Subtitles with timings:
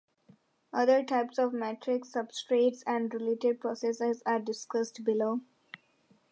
[0.73, 5.41] Other types of matrix substrates and related processes are discussed below.